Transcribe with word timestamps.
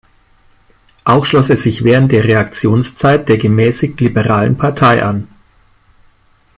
Auch 1.03 1.27
schloss 1.27 1.51
er 1.51 1.57
sich 1.57 1.83
während 1.83 2.11
der 2.11 2.23
Reaktionszeit 2.23 3.29
der 3.29 3.37
gemäßigt-liberalen 3.37 4.57
Partei 4.57 5.03
an. 5.03 5.27